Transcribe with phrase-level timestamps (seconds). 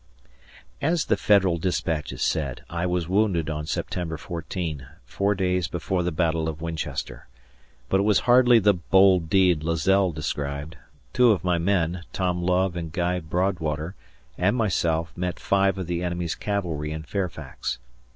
[0.81, 6.11] As the Federal dispatches said, I was wounded on September 14, four days before the
[6.11, 7.27] battle of Winchester.
[7.87, 10.75] But it was hardly the bold deed Lazelle described.
[11.13, 13.93] Two of my men, Tom Love and Guy Broadwater,
[14.39, 17.77] and myself met five of the enemy's cavalry in Fairfax.